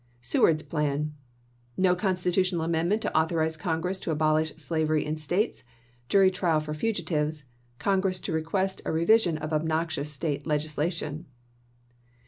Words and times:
SEWARD'S 0.19 0.63
PLAN. 0.63 1.13
No 1.77 1.95
constitutional 1.95 2.63
amendment 2.63 3.03
to 3.03 3.15
authorize 3.15 3.55
Congress 3.55 3.99
to 3.99 4.09
abolish 4.09 4.51
slavery 4.57 5.05
in 5.05 5.15
States; 5.15 5.63
jury 6.09 6.31
trial 6.31 6.59
for 6.59 6.73
fugitives; 6.73 7.45
Con 7.77 8.01
gress 8.01 8.17
to 8.21 8.31
request 8.33 8.81
a 8.83 8.91
revision 8.91 9.37
of 9.37 9.53
obnoxious 9.53 10.11
State 10.11 10.45
legisla 10.45 10.91
tion. 10.91 11.25